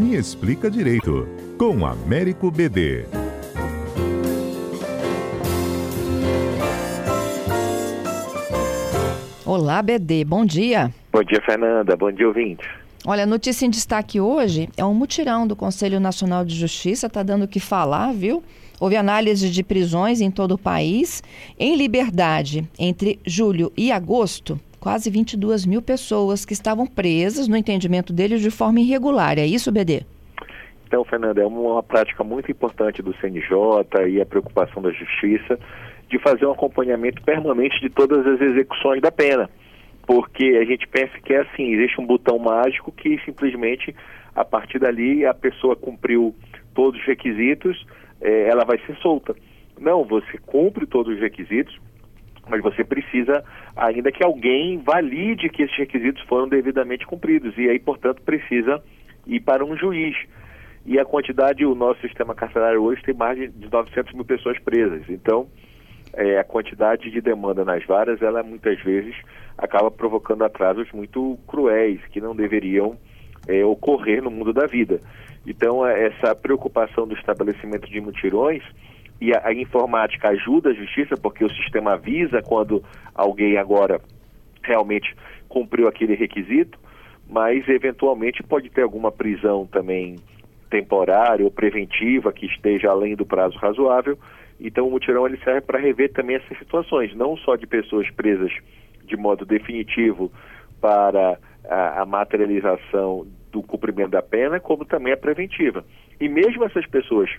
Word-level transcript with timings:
Me 0.00 0.14
Explica 0.16 0.70
Direito, 0.70 1.28
com 1.58 1.84
Américo 1.84 2.50
BD. 2.50 3.04
Olá, 9.44 9.82
BD, 9.82 10.24
bom 10.24 10.46
dia. 10.46 10.90
Bom 11.12 11.22
dia, 11.22 11.42
Fernanda. 11.42 11.94
Bom 11.98 12.10
dia, 12.10 12.26
ouvinte. 12.26 12.66
Olha, 13.04 13.24
a 13.24 13.26
notícia 13.26 13.66
em 13.66 13.70
destaque 13.70 14.18
hoje 14.18 14.70
é 14.74 14.82
um 14.82 14.94
mutirão 14.94 15.46
do 15.46 15.54
Conselho 15.54 16.00
Nacional 16.00 16.46
de 16.46 16.54
Justiça, 16.54 17.06
está 17.06 17.22
dando 17.22 17.42
o 17.42 17.48
que 17.48 17.60
falar, 17.60 18.14
viu? 18.14 18.42
Houve 18.80 18.96
análise 18.96 19.50
de 19.50 19.62
prisões 19.62 20.22
em 20.22 20.30
todo 20.30 20.52
o 20.52 20.58
país. 20.58 21.22
Em 21.58 21.76
liberdade, 21.76 22.66
entre 22.78 23.20
julho 23.26 23.70
e 23.76 23.92
agosto, 23.92 24.58
quase 24.80 25.10
22 25.10 25.66
mil 25.66 25.82
pessoas 25.82 26.44
que 26.44 26.54
estavam 26.54 26.86
presas, 26.86 27.46
no 27.46 27.56
entendimento 27.56 28.12
deles, 28.12 28.40
de 28.40 28.50
forma 28.50 28.80
irregular. 28.80 29.38
É 29.38 29.44
isso, 29.44 29.70
BD? 29.70 30.02
Então, 30.86 31.04
Fernanda, 31.04 31.40
é 31.40 31.46
uma 31.46 31.82
prática 31.82 32.24
muito 32.24 32.50
importante 32.50 33.02
do 33.02 33.14
CNJ 33.18 34.08
e 34.08 34.20
a 34.20 34.26
preocupação 34.26 34.82
da 34.82 34.90
Justiça 34.90 35.58
de 36.08 36.18
fazer 36.18 36.46
um 36.46 36.52
acompanhamento 36.52 37.22
permanente 37.22 37.80
de 37.80 37.88
todas 37.88 38.26
as 38.26 38.40
execuções 38.40 39.00
da 39.00 39.12
pena. 39.12 39.48
Porque 40.04 40.58
a 40.60 40.64
gente 40.64 40.88
pensa 40.88 41.12
que 41.22 41.32
é 41.32 41.42
assim, 41.42 41.72
existe 41.72 42.00
um 42.00 42.06
botão 42.06 42.38
mágico 42.38 42.90
que 42.90 43.20
simplesmente, 43.24 43.94
a 44.34 44.44
partir 44.44 44.80
dali, 44.80 45.24
a 45.24 45.32
pessoa 45.32 45.76
cumpriu 45.76 46.34
todos 46.74 46.98
os 46.98 47.06
requisitos, 47.06 47.86
eh, 48.20 48.48
ela 48.48 48.64
vai 48.64 48.78
ser 48.84 48.96
solta. 48.96 49.36
Não, 49.78 50.02
você 50.02 50.36
cumpre 50.38 50.86
todos 50.86 51.14
os 51.14 51.20
requisitos, 51.20 51.78
mas 52.50 52.62
você 52.62 52.84
precisa 52.84 53.44
ainda 53.76 54.10
que 54.10 54.24
alguém 54.24 54.78
valide 54.78 55.48
que 55.48 55.62
esses 55.62 55.76
requisitos 55.76 56.22
foram 56.24 56.48
devidamente 56.48 57.06
cumpridos. 57.06 57.56
E 57.56 57.68
aí, 57.68 57.78
portanto, 57.78 58.20
precisa 58.22 58.82
ir 59.26 59.40
para 59.40 59.64
um 59.64 59.76
juiz. 59.76 60.16
E 60.84 60.98
a 60.98 61.04
quantidade, 61.04 61.64
o 61.64 61.74
nosso 61.74 62.00
sistema 62.00 62.34
carcerário 62.34 62.82
hoje 62.82 63.02
tem 63.02 63.14
mais 63.14 63.38
de 63.38 63.70
900 63.70 64.12
mil 64.14 64.24
pessoas 64.24 64.58
presas. 64.58 65.02
Então, 65.08 65.46
é, 66.14 66.38
a 66.38 66.44
quantidade 66.44 67.10
de 67.10 67.20
demanda 67.20 67.64
nas 67.64 67.84
varas, 67.86 68.20
ela 68.20 68.42
muitas 68.42 68.80
vezes 68.82 69.14
acaba 69.56 69.90
provocando 69.90 70.42
atrasos 70.42 70.90
muito 70.92 71.38
cruéis, 71.46 72.00
que 72.10 72.20
não 72.20 72.34
deveriam 72.34 72.96
é, 73.46 73.64
ocorrer 73.64 74.22
no 74.22 74.30
mundo 74.30 74.52
da 74.52 74.66
vida. 74.66 75.00
Então, 75.46 75.86
é, 75.86 76.06
essa 76.06 76.34
preocupação 76.34 77.06
do 77.06 77.14
estabelecimento 77.14 77.88
de 77.88 78.00
mutirões 78.00 78.62
e 79.20 79.32
a, 79.32 79.48
a, 79.48 79.54
informática 79.54 80.28
ajuda 80.28 80.70
a 80.70 80.74
justiça, 80.74 81.16
porque 81.16 81.44
o 81.44 81.50
sistema 81.50 81.94
avisa 81.94 82.42
quando 82.42 82.82
alguém 83.14 83.56
agora 83.56 84.00
realmente 84.62 85.14
cumpriu 85.48 85.88
aquele 85.88 86.14
requisito, 86.14 86.78
mas 87.28 87.68
eventualmente 87.68 88.42
pode 88.42 88.70
ter 88.70 88.82
alguma 88.82 89.12
prisão 89.12 89.66
também 89.66 90.16
temporária 90.68 91.44
ou 91.44 91.50
preventiva 91.50 92.32
que 92.32 92.46
esteja 92.46 92.90
além 92.90 93.16
do 93.16 93.26
prazo 93.26 93.58
razoável 93.58 94.18
então 94.60 94.86
o 94.86 94.90
mutirão 94.90 95.26
ele 95.26 95.38
serve 95.38 95.62
para 95.62 95.78
rever 95.78 96.12
também 96.12 96.36
essas 96.36 96.58
situações, 96.58 97.14
não 97.14 97.36
só 97.38 97.56
de 97.56 97.66
pessoas 97.66 98.10
presas 98.10 98.52
de 99.04 99.16
modo 99.16 99.46
definitivo 99.46 100.30
para 100.80 101.38
a, 101.68 102.02
a 102.02 102.06
materialização 102.06 103.26
do 103.50 103.62
cumprimento 103.62 104.10
da 104.10 104.22
pena, 104.22 104.60
como 104.60 104.84
também 104.84 105.12
a 105.12 105.16
preventiva. 105.16 105.84
E 106.20 106.28
mesmo 106.28 106.62
essas 106.64 106.86
pessoas, 106.86 107.30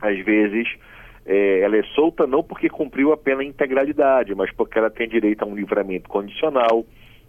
às 0.00 0.18
vezes, 0.24 0.68
é, 1.26 1.60
ela 1.60 1.76
é 1.76 1.82
solta 1.94 2.26
não 2.26 2.42
porque 2.42 2.68
cumpriu 2.68 3.12
a 3.12 3.16
pena 3.16 3.42
em 3.42 3.48
integralidade, 3.48 4.34
mas 4.34 4.50
porque 4.52 4.78
ela 4.78 4.90
tem 4.90 5.08
direito 5.08 5.42
a 5.42 5.46
um 5.46 5.56
livramento 5.56 6.08
condicional, 6.08 6.86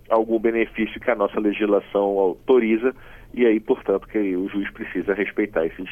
algum 0.07 0.39
benefício 0.39 1.01
que 1.01 1.09
a 1.09 1.15
nossa 1.15 1.39
legislação 1.39 2.19
autoriza, 2.19 2.95
e 3.33 3.45
aí, 3.45 3.59
portanto, 3.59 4.07
que 4.07 4.35
o 4.35 4.47
juiz 4.47 4.69
precisa 4.71 5.13
respeitar 5.13 5.65
esses 5.65 5.89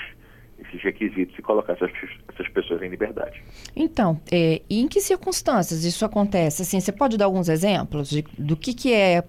esses 0.57 0.81
requisitos 0.81 1.37
e 1.37 1.41
colocar 1.41 1.73
essas, 1.73 1.91
essas 2.33 2.47
pessoas 2.49 2.81
em 2.81 2.87
liberdade. 2.87 3.43
Então, 3.75 4.19
é, 4.31 4.61
e 4.69 4.79
em 4.79 4.87
que 4.87 5.01
circunstâncias 5.01 5.83
isso 5.83 6.05
acontece? 6.05 6.61
Assim, 6.61 6.79
você 6.79 6.93
pode 6.93 7.17
dar 7.17 7.25
alguns 7.25 7.49
exemplos 7.49 8.09
de, 8.09 8.23
do 8.37 8.55
que, 8.55 8.73
que 8.73 8.93
é 8.93 9.23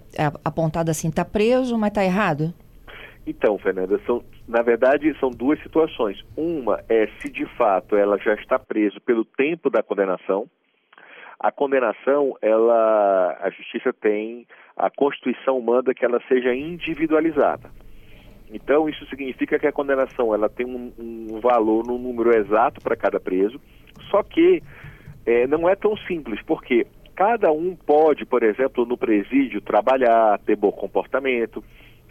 apontado 0.45 0.89
assim, 0.89 1.09
está 1.09 1.25
preso, 1.25 1.77
mas 1.77 1.89
está 1.89 2.05
errado? 2.05 2.55
Então, 3.27 3.59
Fernanda, 3.59 4.01
são, 4.07 4.23
na 4.49 4.63
verdade 4.63 5.15
são 5.19 5.31
duas 5.31 5.61
situações. 5.63 6.23
Uma 6.37 6.83
é 6.89 7.09
se 7.21 7.31
de 7.31 7.47
fato 7.57 7.97
ela 7.97 8.19
já 8.19 8.35
está 8.35 8.59
preso 8.59 9.01
pelo 9.01 9.25
tempo 9.25 9.69
da 9.69 9.83
condenação. 9.83 10.49
A 11.39 11.53
condenação, 11.53 12.37
ela, 12.41 13.37
a 13.41 13.51
justiça 13.51 13.93
tem, 13.93 14.47
a 14.77 14.89
Constituição 14.89 15.61
manda 15.61 15.93
que 15.93 16.05
ela 16.05 16.21
seja 16.29 16.55
individualizada. 16.55 17.71
Então, 18.51 18.89
isso 18.89 19.05
significa 19.07 19.59
que 19.59 19.67
a 19.67 19.73
condenação 19.73 20.33
ela 20.33 20.49
tem 20.49 20.65
um, 20.65 20.93
um 20.99 21.41
valor 21.41 21.87
no 21.87 21.99
número 21.99 22.35
exato 22.37 22.81
para 22.81 22.97
cada 22.97 23.21
preso, 23.21 23.61
só 24.11 24.23
que 24.23 24.63
é, 25.27 25.47
não 25.47 25.69
é 25.69 25.75
tão 25.75 25.97
simples, 25.97 26.41
porque 26.43 26.87
cada 27.15 27.51
um 27.51 27.75
pode, 27.75 28.25
por 28.25 28.43
exemplo, 28.43 28.87
no 28.87 28.97
presídio 28.97 29.61
trabalhar, 29.61 30.39
ter 30.41 30.55
bom 30.55 30.71
comportamento. 30.71 31.63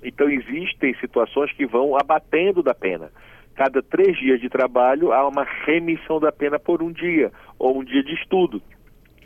Então, 0.05 0.29
existem 0.29 0.93
situações 0.95 1.51
que 1.53 1.66
vão 1.66 1.97
abatendo 1.97 2.61
da 2.61 2.73
pena. 2.73 3.11
Cada 3.55 3.81
três 3.81 4.17
dias 4.17 4.39
de 4.39 4.49
trabalho 4.49 5.11
há 5.11 5.27
uma 5.27 5.43
remissão 5.66 6.19
da 6.19 6.31
pena 6.31 6.59
por 6.59 6.83
um 6.83 6.91
dia, 6.91 7.31
ou 7.57 7.79
um 7.79 7.83
dia 7.83 8.03
de 8.03 8.13
estudo. 8.13 8.61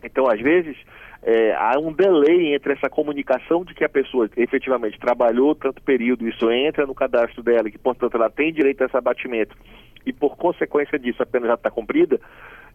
Então, 0.04 0.30
às 0.30 0.40
vezes, 0.40 0.78
é, 1.22 1.54
há 1.54 1.78
um 1.78 1.92
delay 1.92 2.54
entre 2.54 2.74
essa 2.74 2.90
comunicação 2.90 3.66
de 3.66 3.74
que 3.74 3.84
a 3.84 3.90
pessoa 3.90 4.30
efetivamente 4.38 4.98
trabalhou 5.00 5.54
tanto 5.54 5.82
período, 5.82 6.28
isso 6.28 6.50
entra 6.50 6.86
no 6.86 6.96
cadastro 6.96 7.44
dela, 7.44 7.68
e 7.68 7.72
que 7.72 7.78
portanto 7.78 8.16
ela 8.16 8.30
tem 8.30 8.54
direito 8.54 8.82
a 8.82 8.86
esse 8.86 8.96
abatimento, 8.96 9.56
e 10.06 10.14
por 10.14 10.38
consequência 10.38 10.98
disso 10.98 11.22
a 11.22 11.26
pena 11.26 11.48
já 11.48 11.56
está 11.56 11.70
cumprida, 11.70 12.22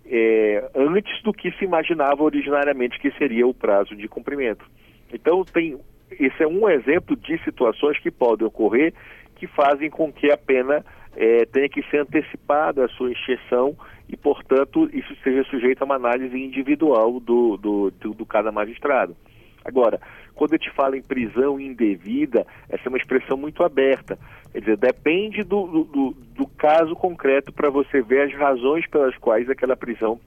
é, 0.06 0.68
antes 0.74 1.22
do 1.22 1.32
que 1.32 1.50
se 1.52 1.64
imaginava 1.64 2.22
originariamente 2.22 2.98
que 3.00 3.10
seria 3.12 3.46
o 3.46 3.54
prazo 3.54 3.96
de 3.96 4.06
cumprimento. 4.08 4.64
Então 5.10 5.42
tem 5.44 5.78
esse 6.18 6.42
é 6.42 6.46
um 6.46 6.68
exemplo 6.68 7.16
de 7.16 7.38
situações 7.44 7.98
que 7.98 8.10
podem 8.10 8.46
ocorrer 8.46 8.92
que 9.36 9.46
fazem 9.46 9.90
com 9.90 10.12
que 10.12 10.30
a 10.32 10.36
pena 10.36 10.84
é, 11.16 11.44
tenha 11.46 11.68
que 11.68 11.82
ser 11.90 11.98
antecipada 11.98 12.84
a 12.84 12.88
sua 12.88 13.12
extinção 13.12 13.76
e, 14.08 14.16
portanto, 14.16 14.88
isso 14.92 15.14
seja 15.22 15.44
sujeito 15.44 15.82
a 15.82 15.84
uma 15.84 15.96
análise 15.96 16.36
individual 16.36 17.20
do, 17.20 17.56
do, 17.56 17.90
do, 17.90 18.14
do 18.14 18.26
cada 18.26 18.52
magistrado. 18.52 19.16
Agora, 19.64 20.00
quando 20.34 20.52
eu 20.52 20.58
te 20.58 20.70
falo 20.70 20.94
em 20.94 21.02
prisão 21.02 21.58
indevida, 21.58 22.46
essa 22.68 22.82
é 22.86 22.88
uma 22.88 22.98
expressão 22.98 23.36
muito 23.36 23.62
aberta. 23.62 24.18
Quer 24.52 24.60
dizer, 24.60 24.76
depende 24.76 25.42
do, 25.42 25.84
do, 25.84 26.10
do 26.34 26.46
caso 26.58 26.94
concreto 26.94 27.52
para 27.52 27.70
você 27.70 28.02
ver 28.02 28.22
as 28.22 28.34
razões 28.34 28.86
pelas 28.88 29.16
quais 29.16 29.48
aquela 29.48 29.76
prisão 29.76 30.20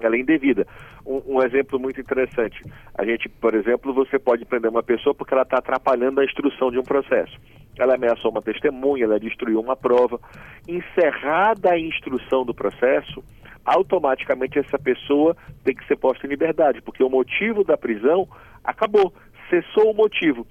ela 0.00 0.16
é 0.16 0.18
indevida. 0.18 0.66
Um, 1.06 1.36
um, 1.36 1.42
exemplo 1.42 1.78
muito 1.78 2.00
interessante. 2.00 2.62
A 2.96 3.04
gente, 3.04 3.28
por 3.28 3.54
exemplo, 3.54 3.92
você 3.92 4.18
pode 4.18 4.44
prender 4.44 4.70
uma 4.70 4.82
pessoa 4.82 5.14
porque 5.14 5.34
ela 5.34 5.42
está 5.42 5.58
atrapalhando 5.58 6.20
a 6.20 6.24
instrução 6.24 6.70
de 6.70 6.78
um 6.78 6.82
processo. 6.82 7.36
Ela 7.78 7.96
ameaçou 7.96 8.30
uma 8.30 8.40
testemunha, 8.40 9.04
ela 9.04 9.20
destruiu 9.20 9.60
uma 9.60 9.76
prova. 9.76 10.18
Encerrada 10.66 11.72
a 11.72 11.78
instrução 11.78 12.44
do 12.44 12.54
processo, 12.54 13.22
automaticamente 13.64 14.58
essa 14.58 14.78
pessoa 14.78 15.36
tem 15.62 15.74
que 15.74 15.86
ser 15.86 15.96
posta 15.96 16.26
em 16.26 16.30
liberdade, 16.30 16.82
porque 16.82 17.02
o 17.02 17.10
motivo 17.10 17.64
da 17.64 17.76
prisão 17.76 18.28
acabou, 18.62 19.12
cessou 19.50 19.90
o 19.90 19.94
motivo. 19.94 20.46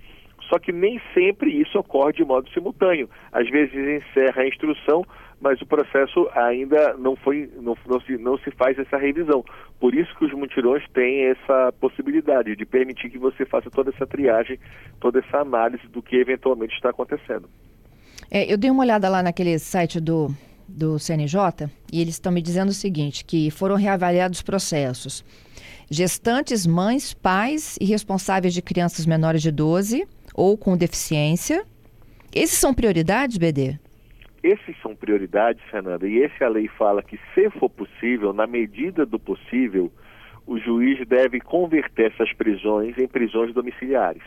Só 0.49 0.59
que 0.59 0.71
nem 0.71 1.01
sempre 1.13 1.49
isso 1.51 1.77
ocorre 1.77 2.13
de 2.13 2.23
modo 2.23 2.49
simultâneo. 2.51 3.09
Às 3.31 3.49
vezes 3.49 3.73
encerra 3.73 4.43
a 4.43 4.47
instrução, 4.47 5.05
mas 5.39 5.61
o 5.61 5.65
processo 5.65 6.29
ainda 6.33 6.95
não 6.97 7.15
foi, 7.15 7.49
não, 7.61 7.77
não, 7.87 7.99
se, 8.01 8.17
não 8.17 8.37
se 8.37 8.51
faz 8.51 8.77
essa 8.77 8.97
revisão. 8.97 9.43
Por 9.79 9.93
isso 9.93 10.15
que 10.17 10.25
os 10.25 10.33
mutirões 10.33 10.83
têm 10.93 11.25
essa 11.25 11.73
possibilidade 11.79 12.55
de 12.55 12.65
permitir 12.65 13.09
que 13.09 13.17
você 13.17 13.45
faça 13.45 13.69
toda 13.69 13.89
essa 13.89 14.05
triagem, 14.07 14.59
toda 14.99 15.19
essa 15.19 15.39
análise 15.39 15.85
do 15.87 16.01
que 16.01 16.15
eventualmente 16.15 16.73
está 16.73 16.89
acontecendo. 16.89 17.49
É, 18.31 18.51
eu 18.51 18.57
dei 18.57 18.71
uma 18.71 18.83
olhada 18.83 19.09
lá 19.09 19.21
naquele 19.21 19.59
site 19.59 19.99
do, 19.99 20.29
do 20.67 20.97
CNJ 20.97 21.69
e 21.91 22.01
eles 22.01 22.15
estão 22.15 22.31
me 22.31 22.41
dizendo 22.41 22.69
o 22.69 22.73
seguinte, 22.73 23.25
que 23.25 23.51
foram 23.51 23.75
reavaliados 23.75 24.41
processos. 24.41 25.23
Gestantes, 25.89 26.65
mães, 26.65 27.13
pais 27.13 27.77
e 27.79 27.85
responsáveis 27.85 28.53
de 28.53 28.61
crianças 28.61 29.05
menores 29.05 29.41
de 29.41 29.51
12 29.51 30.07
ou 30.33 30.57
com 30.57 30.77
deficiência. 30.77 31.65
Esses 32.33 32.57
são 32.57 32.73
prioridades, 32.73 33.37
BD? 33.37 33.77
Esses 34.43 34.75
são 34.81 34.95
prioridades, 34.95 35.63
Fernanda, 35.71 36.07
e 36.07 36.17
esse 36.17 36.43
a 36.43 36.49
lei 36.49 36.67
fala 36.67 37.01
que, 37.01 37.17
se 37.33 37.49
for 37.51 37.69
possível, 37.69 38.33
na 38.33 38.45
medida 38.45 39.05
do 39.05 39.17
possível, 39.17 39.91
o 40.45 40.57
juiz 40.59 41.07
deve 41.07 41.39
converter 41.39 42.11
essas 42.11 42.33
prisões 42.33 42.97
em 42.97 43.07
prisões 43.07 43.53
domiciliares. 43.53 44.23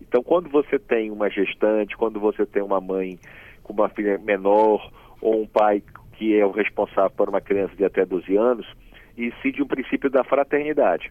Então, 0.00 0.22
quando 0.22 0.48
você 0.48 0.78
tem 0.78 1.10
uma 1.10 1.28
gestante, 1.28 1.96
quando 1.96 2.20
você 2.20 2.46
tem 2.46 2.62
uma 2.62 2.80
mãe 2.80 3.18
com 3.62 3.72
uma 3.72 3.88
filha 3.88 4.18
menor, 4.18 4.90
ou 5.20 5.42
um 5.42 5.46
pai 5.46 5.82
que 6.16 6.36
é 6.36 6.44
o 6.44 6.50
responsável 6.50 7.10
por 7.10 7.28
uma 7.28 7.40
criança 7.40 7.74
de 7.74 7.84
até 7.84 8.04
12 8.04 8.36
anos, 8.36 8.66
incide 9.16 9.62
um 9.62 9.66
princípio 9.66 10.10
da 10.10 10.22
fraternidade. 10.22 11.10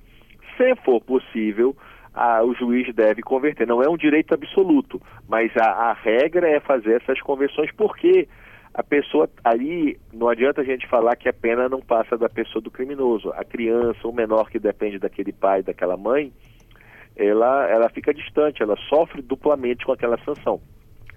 Se 0.55 0.75
for 0.83 1.01
possível, 1.01 1.75
a, 2.13 2.43
o 2.43 2.53
juiz 2.53 2.93
deve 2.93 3.21
converter. 3.21 3.67
Não 3.67 3.81
é 3.81 3.89
um 3.89 3.97
direito 3.97 4.33
absoluto, 4.33 5.01
mas 5.27 5.55
a, 5.57 5.89
a 5.89 5.93
regra 5.93 6.49
é 6.49 6.59
fazer 6.59 7.01
essas 7.01 7.19
conversões 7.21 7.71
porque 7.71 8.27
a 8.73 8.83
pessoa 8.83 9.29
ali 9.43 9.99
não 10.13 10.29
adianta 10.29 10.61
a 10.61 10.63
gente 10.63 10.87
falar 10.87 11.15
que 11.15 11.27
a 11.27 11.33
pena 11.33 11.67
não 11.67 11.81
passa 11.81 12.17
da 12.17 12.29
pessoa 12.29 12.61
do 12.61 12.71
criminoso. 12.71 13.31
A 13.33 13.43
criança, 13.43 14.07
o 14.07 14.13
menor 14.13 14.49
que 14.49 14.59
depende 14.59 14.99
daquele 14.99 15.33
pai, 15.33 15.63
daquela 15.63 15.97
mãe, 15.97 16.31
ela, 17.15 17.67
ela 17.67 17.89
fica 17.89 18.13
distante, 18.13 18.61
ela 18.61 18.77
sofre 18.87 19.21
duplamente 19.21 19.85
com 19.85 19.91
aquela 19.91 20.17
sanção. 20.23 20.61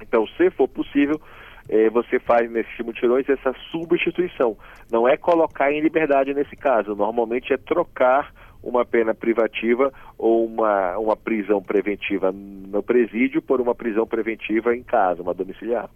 Então, 0.01 0.27
se 0.37 0.51
for 0.51 0.67
possível, 0.67 1.21
eh, 1.69 1.89
você 1.91 2.19
faz 2.19 2.51
nesses 2.51 2.77
mutirões 2.85 3.29
essa 3.29 3.55
substituição. 3.71 4.57
Não 4.91 5.07
é 5.07 5.17
colocar 5.17 5.71
em 5.73 5.81
liberdade 5.81 6.35
nesse 6.35 6.57
caso, 6.57 6.97
normalmente 6.97 7.53
é 7.53 7.57
trocar 7.57 8.33
uma 8.63 8.85
pena 8.85 9.15
privativa 9.15 9.93
ou 10.17 10.47
uma, 10.47 10.97
uma 10.99 11.17
prisão 11.17 11.63
preventiva 11.63 12.33
no 12.33 12.83
presídio 12.83 13.43
por 13.43 13.61
uma 13.61 13.75
prisão 13.75 14.07
preventiva 14.07 14.77
em 14.77 14.83
casa, 14.83 15.23
uma 15.23 15.35
domiciliar. 15.35 15.91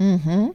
Uhum. 0.00 0.54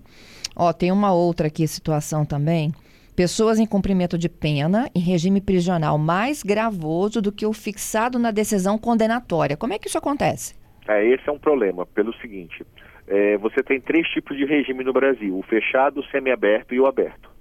Ó, 0.56 0.72
tem 0.72 0.92
uma 0.92 1.14
outra 1.14 1.48
aqui 1.48 1.68
situação 1.68 2.26
também. 2.26 2.72
Pessoas 3.16 3.60
em 3.60 3.66
cumprimento 3.66 4.18
de 4.18 4.28
pena 4.28 4.90
em 4.96 5.00
regime 5.00 5.40
prisional 5.40 5.98
mais 5.98 6.42
gravoso 6.42 7.22
do 7.22 7.32
que 7.32 7.46
o 7.46 7.54
fixado 7.54 8.18
na 8.18 8.32
decisão 8.32 8.78
condenatória. 8.78 9.56
Como 9.56 9.74
é 9.74 9.80
que 9.80 9.88
isso 9.88 9.98
acontece? 9.98 10.56
É, 10.88 11.06
esse 11.08 11.30
é 11.30 11.32
um 11.32 11.38
problema, 11.38 11.86
pelo 11.86 12.14
seguinte: 12.16 12.66
é, 13.08 13.38
você 13.38 13.62
tem 13.62 13.80
três 13.80 14.08
tipos 14.10 14.36
de 14.36 14.46
regime 14.46 14.84
no 14.84 14.92
Brasil: 14.92 15.38
o 15.38 15.44
fechado, 15.44 16.00
o 16.00 16.06
semiaberto 16.06 16.74
e 16.74 16.80
o 16.80 16.88
aberto. 16.88 17.33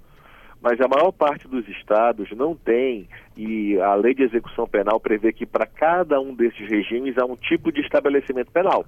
Mas 0.63 0.79
a 0.79 0.87
maior 0.87 1.11
parte 1.11 1.45
dos 1.45 1.67
estados 1.67 2.31
não 2.31 2.55
tem, 2.55 3.07
e 3.35 3.77
a 3.79 3.93
lei 3.95 4.13
de 4.13 4.23
execução 4.23 4.65
penal 4.65 4.97
prevê 4.99 5.33
que 5.33 5.45
para 5.45 5.65
cada 5.65 6.21
um 6.21 6.33
desses 6.33 6.67
regimes 6.69 7.17
há 7.17 7.25
um 7.25 7.35
tipo 7.35 7.69
de 7.69 7.81
estabelecimento 7.81 8.49
penal. 8.49 8.85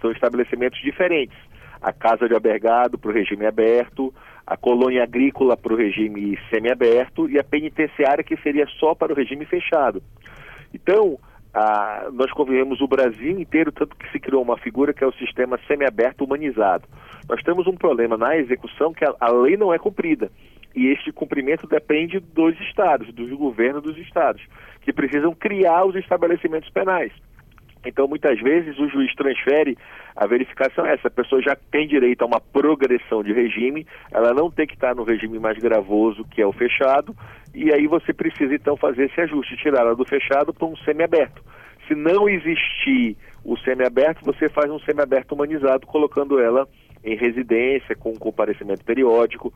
São 0.00 0.12
estabelecimentos 0.12 0.80
diferentes 0.80 1.36
a 1.84 1.92
casa 1.92 2.26
de 2.26 2.34
albergado 2.34 2.96
para 2.96 3.10
o 3.10 3.12
regime 3.12 3.44
aberto, 3.44 4.12
a 4.46 4.56
colônia 4.56 5.02
agrícola 5.02 5.54
para 5.54 5.74
o 5.74 5.76
regime 5.76 6.38
semiaberto 6.48 7.28
e 7.28 7.38
a 7.38 7.44
penitenciária 7.44 8.24
que 8.24 8.38
seria 8.38 8.66
só 8.78 8.94
para 8.94 9.12
o 9.12 9.16
regime 9.16 9.44
fechado. 9.44 10.02
Então, 10.72 11.18
a, 11.52 12.08
nós 12.10 12.32
convivemos 12.32 12.80
o 12.80 12.88
Brasil 12.88 13.38
inteiro, 13.38 13.70
tanto 13.70 13.94
que 13.96 14.10
se 14.10 14.18
criou 14.18 14.42
uma 14.42 14.56
figura 14.56 14.94
que 14.94 15.04
é 15.04 15.06
o 15.06 15.12
sistema 15.12 15.58
semiaberto 15.68 16.24
humanizado. 16.24 16.88
Nós 17.28 17.42
temos 17.42 17.66
um 17.66 17.76
problema 17.76 18.16
na 18.16 18.34
execução 18.36 18.94
que 18.94 19.04
a, 19.04 19.14
a 19.20 19.30
lei 19.30 19.56
não 19.56 19.72
é 19.72 19.78
cumprida. 19.78 20.30
E 20.74 20.88
este 20.88 21.12
cumprimento 21.12 21.66
depende 21.66 22.18
dos 22.18 22.58
estados, 22.60 23.12
dos 23.12 23.30
governos 23.30 23.82
dos 23.82 23.96
estados, 23.98 24.42
que 24.80 24.92
precisam 24.92 25.34
criar 25.34 25.84
os 25.84 25.94
estabelecimentos 25.94 26.68
penais. 26.70 27.12
Então, 27.86 28.08
muitas 28.08 28.40
vezes, 28.40 28.78
o 28.78 28.88
juiz 28.88 29.14
transfere 29.14 29.76
a 30.16 30.26
verificação. 30.26 30.86
Essa 30.86 31.10
pessoa 31.10 31.42
já 31.42 31.54
tem 31.70 31.86
direito 31.86 32.22
a 32.22 32.26
uma 32.26 32.40
progressão 32.40 33.22
de 33.22 33.32
regime, 33.32 33.86
ela 34.10 34.32
não 34.32 34.50
tem 34.50 34.66
que 34.66 34.74
estar 34.74 34.94
no 34.94 35.04
regime 35.04 35.38
mais 35.38 35.58
gravoso, 35.58 36.24
que 36.24 36.40
é 36.40 36.46
o 36.46 36.52
fechado, 36.52 37.14
e 37.54 37.72
aí 37.72 37.86
você 37.86 38.12
precisa, 38.12 38.54
então, 38.54 38.76
fazer 38.76 39.04
esse 39.04 39.20
ajuste, 39.20 39.56
tirar 39.56 39.80
ela 39.80 39.94
do 39.94 40.04
fechado 40.04 40.52
para 40.52 40.66
um 40.66 40.76
semiaberto. 40.78 41.42
Se 41.86 41.94
não 41.94 42.28
existir 42.28 43.16
o 43.44 43.56
semiaberto, 43.58 44.24
você 44.24 44.48
faz 44.48 44.70
um 44.70 44.78
semiaberto 44.80 45.34
humanizado, 45.34 45.86
colocando 45.86 46.40
ela 46.40 46.66
em 47.04 47.14
residência, 47.14 47.94
com 47.94 48.14
comparecimento 48.14 48.82
periódico. 48.82 49.52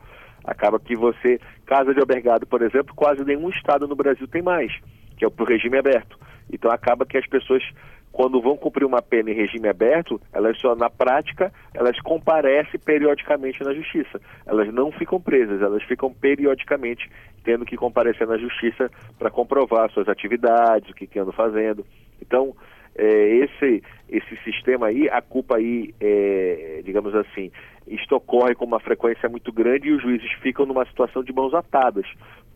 Acaba 0.49 0.79
que 0.79 0.95
você, 0.95 1.39
casa 1.65 1.93
de 1.93 1.99
albergado, 1.99 2.47
por 2.47 2.61
exemplo, 2.61 2.95
quase 2.95 3.23
nenhum 3.23 3.49
estado 3.49 3.87
no 3.87 3.95
Brasil 3.95 4.27
tem 4.27 4.41
mais, 4.41 4.71
que 5.15 5.23
é 5.23 5.27
o 5.27 5.43
regime 5.43 5.77
aberto. 5.77 6.17
Então 6.51 6.71
acaba 6.71 7.05
que 7.05 7.17
as 7.17 7.27
pessoas 7.27 7.63
quando 8.11 8.41
vão 8.41 8.57
cumprir 8.57 8.85
uma 8.85 9.01
pena 9.01 9.29
em 9.29 9.35
regime 9.35 9.67
aberto, 9.69 10.19
elas 10.33 10.59
só 10.59 10.75
na 10.75 10.89
prática, 10.89 11.53
elas 11.73 11.99
comparecem 12.01 12.79
periodicamente 12.79 13.63
na 13.63 13.73
justiça. 13.73 14.19
Elas 14.45 14.73
não 14.73 14.91
ficam 14.91 15.21
presas, 15.21 15.61
elas 15.61 15.83
ficam 15.83 16.11
periodicamente 16.11 17.09
tendo 17.43 17.65
que 17.65 17.77
comparecer 17.77 18.27
na 18.27 18.37
justiça 18.37 18.89
para 19.17 19.29
comprovar 19.29 19.91
suas 19.91 20.09
atividades, 20.09 20.89
o 20.89 20.93
que, 20.95 21.05
que 21.05 21.19
andam 21.19 21.31
fazendo. 21.31 21.85
Então, 22.19 22.55
é, 22.95 23.27
esse, 23.37 23.83
esse 24.09 24.35
sistema 24.43 24.87
aí, 24.87 25.07
a 25.09 25.21
culpa 25.21 25.57
aí, 25.57 25.93
é, 26.01 26.81
digamos 26.83 27.13
assim, 27.15 27.51
isto 27.89 28.15
ocorre 28.15 28.55
com 28.55 28.65
uma 28.65 28.79
frequência 28.79 29.27
muito 29.27 29.51
grande 29.51 29.87
e 29.87 29.91
os 29.91 30.01
juízes 30.01 30.31
ficam 30.41 30.65
numa 30.65 30.85
situação 30.85 31.23
de 31.23 31.33
mãos 31.33 31.53
atadas, 31.53 32.05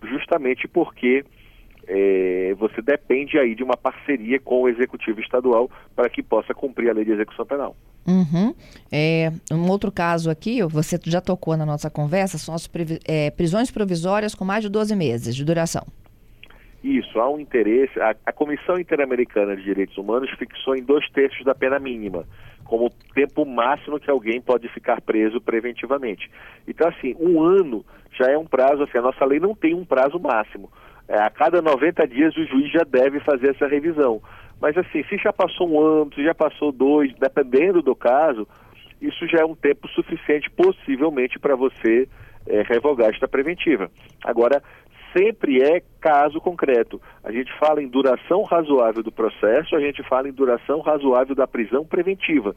justamente 0.03 0.67
porque 0.67 1.25
é, 1.87 2.55
você 2.57 2.81
depende 2.81 3.37
aí 3.37 3.55
de 3.55 3.63
uma 3.63 3.75
parceria 3.75 4.39
com 4.39 4.61
o 4.61 4.69
executivo 4.69 5.19
estadual 5.19 5.69
para 5.95 6.09
que 6.09 6.21
possa 6.23 6.53
cumprir 6.53 6.89
a 6.89 6.93
lei 6.93 7.03
de 7.03 7.11
execução 7.11 7.45
penal. 7.45 7.75
Uhum. 8.05 8.53
É, 8.91 9.31
um 9.51 9.69
outro 9.69 9.91
caso 9.91 10.29
aqui, 10.29 10.61
você 10.63 10.99
já 11.05 11.21
tocou 11.21 11.55
na 11.57 11.65
nossa 11.65 11.89
conversa, 11.89 12.37
são 12.37 12.53
as 12.53 12.69
é, 13.05 13.31
prisões 13.31 13.71
provisórias 13.71 14.35
com 14.35 14.45
mais 14.45 14.63
de 14.63 14.69
12 14.69 14.95
meses 14.95 15.35
de 15.35 15.43
duração. 15.43 15.85
Isso, 16.83 17.17
há 17.17 17.29
um 17.29 17.39
interesse. 17.39 17.97
A, 17.99 18.13
a 18.25 18.33
Comissão 18.33 18.77
Interamericana 18.77 19.55
de 19.55 19.63
Direitos 19.63 19.97
Humanos 19.97 20.29
fixou 20.31 20.75
em 20.75 20.83
dois 20.83 21.09
terços 21.11 21.43
da 21.45 21.55
pena 21.55 21.79
mínima, 21.79 22.25
como 22.65 22.89
tempo 23.13 23.45
máximo 23.45 23.99
que 23.99 24.09
alguém 24.09 24.41
pode 24.41 24.67
ficar 24.69 25.01
preso 25.01 25.39
preventivamente. 25.41 26.29
Então, 26.67 26.87
assim, 26.87 27.15
um 27.19 27.41
ano 27.41 27.85
já 28.17 28.31
é 28.31 28.37
um 28.37 28.45
prazo, 28.45 28.83
assim, 28.83 28.97
a 28.97 29.01
nossa 29.01 29.25
lei 29.25 29.39
não 29.39 29.55
tem 29.55 29.73
um 29.73 29.85
prazo 29.85 30.19
máximo. 30.19 30.71
É, 31.07 31.21
a 31.21 31.29
cada 31.29 31.61
90 31.61 32.07
dias 32.07 32.35
o 32.37 32.45
juiz 32.45 32.71
já 32.71 32.83
deve 32.83 33.19
fazer 33.19 33.51
essa 33.51 33.67
revisão. 33.67 34.21
Mas 34.61 34.77
assim, 34.77 35.03
se 35.03 35.17
já 35.17 35.33
passou 35.33 35.69
um 35.69 35.79
ano, 35.79 36.13
se 36.13 36.23
já 36.23 36.33
passou 36.33 36.71
dois, 36.71 37.13
dependendo 37.15 37.81
do 37.81 37.93
caso, 37.95 38.47
isso 39.01 39.27
já 39.27 39.39
é 39.41 39.45
um 39.45 39.55
tempo 39.55 39.87
suficiente, 39.89 40.49
possivelmente, 40.49 41.37
para 41.37 41.55
você 41.55 42.07
é, 42.47 42.61
revogar 42.61 43.09
esta 43.09 43.27
preventiva. 43.27 43.91
Agora, 44.23 44.63
sempre 45.15 45.61
é 45.61 45.81
caso 46.01 46.41
concreto. 46.41 47.01
A 47.23 47.31
gente 47.31 47.51
fala 47.59 47.81
em 47.81 47.87
duração 47.87 48.43
razoável 48.43 49.03
do 49.03 49.11
processo, 49.11 49.75
a 49.75 49.79
gente 49.79 50.03
fala 50.03 50.27
em 50.27 50.33
duração 50.33 50.81
razoável 50.81 51.35
da 51.35 51.47
prisão 51.47 51.85
preventiva. 51.85 52.55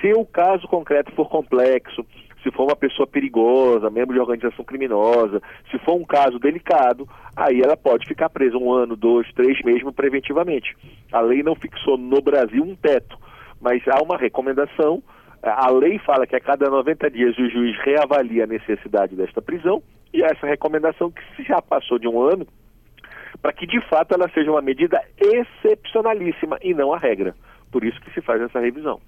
Se 0.00 0.12
o 0.12 0.24
caso 0.24 0.66
concreto 0.66 1.12
for 1.12 1.28
complexo, 1.28 2.04
se 2.42 2.50
for 2.50 2.64
uma 2.64 2.76
pessoa 2.76 3.06
perigosa, 3.06 3.90
membro 3.90 4.14
de 4.14 4.20
organização 4.20 4.64
criminosa, 4.64 5.42
se 5.70 5.78
for 5.80 5.94
um 5.94 6.04
caso 6.04 6.38
delicado, 6.38 7.06
aí 7.36 7.60
ela 7.60 7.76
pode 7.76 8.08
ficar 8.08 8.30
presa 8.30 8.56
um 8.56 8.72
ano, 8.72 8.96
dois, 8.96 9.30
três, 9.34 9.62
mesmo 9.62 9.92
preventivamente. 9.92 10.74
A 11.12 11.20
lei 11.20 11.42
não 11.42 11.54
fixou 11.54 11.98
no 11.98 12.22
Brasil 12.22 12.62
um 12.62 12.74
teto, 12.74 13.18
mas 13.60 13.82
há 13.86 14.02
uma 14.02 14.16
recomendação. 14.16 15.02
A 15.42 15.70
lei 15.70 15.98
fala 15.98 16.26
que 16.26 16.36
a 16.36 16.40
cada 16.40 16.70
90 16.70 17.10
dias 17.10 17.36
o 17.38 17.48
juiz 17.48 17.76
reavalia 17.84 18.44
a 18.44 18.46
necessidade 18.46 19.14
desta 19.14 19.42
prisão 19.42 19.82
e 20.12 20.22
essa 20.22 20.46
recomendação 20.46 21.10
que 21.10 21.22
se 21.36 21.42
já 21.44 21.60
passou 21.62 21.98
de 21.98 22.08
um 22.08 22.20
ano, 22.20 22.46
para 23.40 23.52
que 23.52 23.66
de 23.66 23.80
fato 23.88 24.12
ela 24.12 24.28
seja 24.30 24.50
uma 24.50 24.62
medida 24.62 25.02
excepcionalíssima 25.18 26.58
e 26.62 26.74
não 26.74 26.92
a 26.92 26.98
regra. 26.98 27.34
Por 27.70 27.84
isso 27.84 28.00
que 28.00 28.12
se 28.12 28.20
faz 28.20 28.40
essa 28.42 28.60
revisão. 28.60 29.00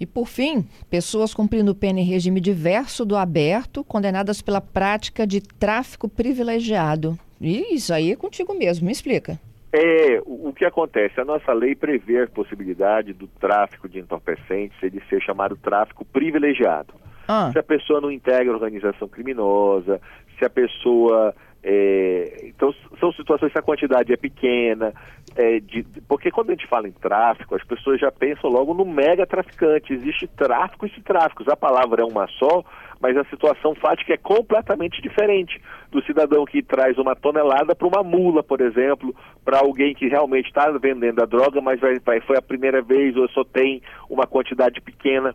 E 0.00 0.06
por 0.06 0.26
fim, 0.26 0.64
pessoas 0.88 1.34
cumprindo 1.34 1.74
pena 1.74 1.98
em 1.98 2.04
regime 2.04 2.40
diverso 2.40 3.04
do 3.04 3.16
aberto, 3.16 3.82
condenadas 3.82 4.40
pela 4.40 4.60
prática 4.60 5.26
de 5.26 5.40
tráfico 5.40 6.08
privilegiado. 6.08 7.18
E 7.40 7.74
isso 7.74 7.92
aí 7.92 8.12
é 8.12 8.16
contigo 8.16 8.54
mesmo, 8.54 8.86
me 8.86 8.92
explica. 8.92 9.40
É, 9.72 10.20
o, 10.24 10.48
o 10.48 10.52
que 10.52 10.64
acontece? 10.64 11.20
A 11.20 11.24
nossa 11.24 11.52
lei 11.52 11.74
prevê 11.74 12.22
a 12.22 12.26
possibilidade 12.28 13.12
do 13.12 13.26
tráfico 13.26 13.88
de 13.88 13.98
entorpecentes 13.98 14.80
ele 14.82 15.02
ser 15.08 15.20
chamado 15.20 15.56
tráfico 15.56 16.04
privilegiado. 16.04 16.94
Ah. 17.28 17.50
Se 17.52 17.58
a 17.58 17.62
pessoa 17.62 18.00
não 18.00 18.10
integra 18.10 18.52
organização 18.52 19.06
criminosa, 19.06 20.00
se 20.38 20.44
a 20.44 20.50
pessoa 20.50 21.34
é, 21.62 22.44
então, 22.44 22.72
são 23.00 23.12
situações 23.12 23.52
que 23.52 23.58
a 23.58 23.62
quantidade 23.62 24.12
é 24.12 24.16
pequena, 24.16 24.94
é, 25.36 25.58
de, 25.58 25.84
porque 26.08 26.30
quando 26.30 26.50
a 26.50 26.52
gente 26.52 26.68
fala 26.68 26.88
em 26.88 26.92
tráfico, 26.92 27.54
as 27.54 27.64
pessoas 27.64 28.00
já 28.00 28.12
pensam 28.12 28.48
logo 28.48 28.72
no 28.72 28.84
mega 28.84 29.26
traficante. 29.26 29.92
Existe 29.92 30.26
tráfico 30.28 30.86
e 30.86 31.02
tráficos. 31.02 31.48
A 31.48 31.56
palavra 31.56 32.02
é 32.02 32.04
uma 32.04 32.28
só, 32.38 32.64
mas 33.00 33.16
a 33.16 33.24
situação 33.24 33.74
fática 33.74 34.14
é 34.14 34.16
completamente 34.16 35.02
diferente 35.02 35.60
do 35.90 36.02
cidadão 36.04 36.44
que 36.44 36.62
traz 36.62 36.96
uma 36.96 37.16
tonelada 37.16 37.74
para 37.74 37.88
uma 37.88 38.02
mula, 38.04 38.42
por 38.42 38.60
exemplo, 38.60 39.14
para 39.44 39.58
alguém 39.58 39.94
que 39.94 40.08
realmente 40.08 40.46
está 40.46 40.70
vendendo 40.70 41.20
a 41.20 41.26
droga, 41.26 41.60
mas 41.60 41.80
vai, 41.80 41.98
vai, 41.98 42.20
foi 42.20 42.36
a 42.38 42.42
primeira 42.42 42.80
vez 42.80 43.16
ou 43.16 43.28
só 43.30 43.42
tem 43.44 43.82
uma 44.08 44.26
quantidade 44.26 44.80
pequena. 44.80 45.34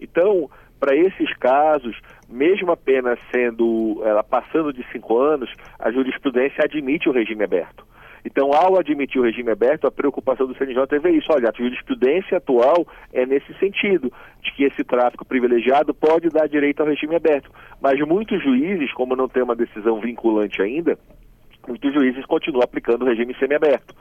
Então, 0.00 0.50
para 0.82 0.96
esses 0.96 1.32
casos, 1.34 1.96
mesmo 2.28 2.72
a 2.72 2.76
pena 2.76 3.16
sendo 3.30 4.02
ela 4.04 4.24
passando 4.24 4.72
de 4.72 4.84
cinco 4.90 5.16
anos, 5.16 5.48
a 5.78 5.92
jurisprudência 5.92 6.64
admite 6.64 7.08
o 7.08 7.12
regime 7.12 7.44
aberto. 7.44 7.86
Então, 8.24 8.52
ao 8.52 8.76
admitir 8.76 9.20
o 9.20 9.24
regime 9.24 9.52
aberto, 9.52 9.86
a 9.86 9.92
preocupação 9.92 10.44
do 10.44 10.56
CNJ 10.56 10.82
é 10.90 10.98
ver 10.98 11.12
isso. 11.12 11.28
Olha, 11.30 11.50
a 11.50 11.56
jurisprudência 11.56 12.38
atual 12.38 12.84
é 13.12 13.24
nesse 13.24 13.54
sentido, 13.60 14.12
de 14.42 14.52
que 14.54 14.64
esse 14.64 14.82
tráfico 14.82 15.24
privilegiado 15.24 15.94
pode 15.94 16.28
dar 16.30 16.48
direito 16.48 16.80
ao 16.80 16.88
regime 16.88 17.14
aberto. 17.14 17.48
Mas 17.80 18.00
muitos 18.00 18.42
juízes, 18.42 18.92
como 18.92 19.14
não 19.14 19.28
tem 19.28 19.44
uma 19.44 19.54
decisão 19.54 20.00
vinculante 20.00 20.60
ainda, 20.60 20.98
muitos 21.68 21.94
juízes 21.94 22.26
continuam 22.26 22.64
aplicando 22.64 23.02
o 23.02 23.08
regime 23.08 23.36
semiaberto. 23.38 23.94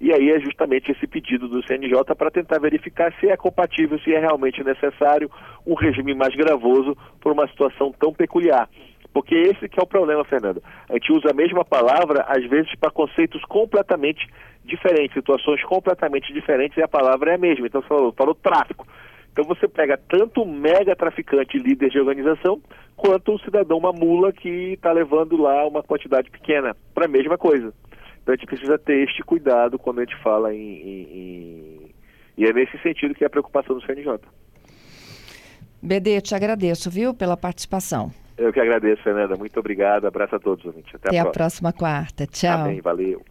E 0.00 0.12
aí 0.12 0.30
é 0.30 0.40
justamente 0.40 0.92
esse 0.92 1.06
pedido 1.06 1.48
do 1.48 1.66
CNJ 1.66 2.14
para 2.16 2.30
tentar 2.30 2.58
verificar 2.58 3.12
se 3.18 3.28
é 3.28 3.36
compatível, 3.36 3.98
se 4.00 4.12
é 4.14 4.18
realmente 4.18 4.62
necessário 4.62 5.30
um 5.66 5.74
regime 5.74 6.14
mais 6.14 6.34
gravoso 6.34 6.96
por 7.20 7.32
uma 7.32 7.48
situação 7.48 7.94
tão 7.98 8.12
peculiar. 8.12 8.68
Porque 9.12 9.34
esse 9.34 9.68
que 9.68 9.80
é 9.80 9.82
o 9.82 9.86
problema, 9.86 10.22
Fernando. 10.24 10.62
A 10.90 10.92
gente 10.92 11.10
usa 11.10 11.30
a 11.30 11.34
mesma 11.34 11.64
palavra, 11.64 12.26
às 12.28 12.44
vezes, 12.44 12.74
para 12.74 12.90
conceitos 12.90 13.42
completamente 13.46 14.28
diferentes, 14.62 15.14
situações 15.14 15.62
completamente 15.64 16.30
diferentes, 16.34 16.76
e 16.76 16.82
a 16.82 16.88
palavra 16.88 17.30
é 17.30 17.34
a 17.36 17.38
mesma. 17.38 17.66
Então, 17.66 17.80
você 17.80 17.88
falou, 17.88 18.12
falou 18.12 18.34
tráfico. 18.34 18.86
Então 19.36 19.44
você 19.44 19.68
pega 19.68 20.00
tanto 20.08 20.46
mega 20.46 20.96
traficante 20.96 21.58
líder 21.58 21.90
de 21.90 21.98
organização, 22.00 22.58
quanto 22.96 23.34
o 23.34 23.38
cidadão 23.40 23.76
uma 23.76 23.92
mula 23.92 24.32
que 24.32 24.48
está 24.72 24.90
levando 24.90 25.36
lá 25.36 25.66
uma 25.66 25.82
quantidade 25.82 26.30
pequena 26.30 26.74
para 26.94 27.04
a 27.04 27.08
mesma 27.08 27.36
coisa. 27.36 27.70
Então 28.26 28.34
a 28.34 28.36
gente 28.36 28.46
precisa 28.48 28.76
ter 28.76 29.08
este 29.08 29.22
cuidado 29.22 29.78
quando 29.78 30.00
a 30.00 30.04
gente 30.04 30.20
fala 30.20 30.52
em, 30.52 30.58
em, 30.58 31.02
em... 31.12 31.94
E 32.36 32.44
é 32.44 32.52
nesse 32.52 32.76
sentido 32.78 33.14
que 33.14 33.22
é 33.22 33.28
a 33.28 33.30
preocupação 33.30 33.78
do 33.78 33.86
CNJ. 33.86 34.18
BD, 35.80 36.20
te 36.20 36.34
agradeço, 36.34 36.90
viu, 36.90 37.14
pela 37.14 37.36
participação. 37.36 38.10
Eu 38.36 38.52
que 38.52 38.58
agradeço, 38.58 39.00
Fernanda. 39.04 39.36
Muito 39.36 39.60
obrigado. 39.60 40.08
Abraço 40.08 40.34
a 40.34 40.40
todos, 40.40 40.74
gente. 40.74 40.96
Até, 40.96 41.10
Até 41.10 41.18
a, 41.20 41.22
próxima. 41.22 41.28
a 41.28 41.32
próxima 41.32 41.72
quarta. 41.72 42.26
Tchau. 42.26 42.62
Amém. 42.62 42.80
Valeu. 42.80 43.24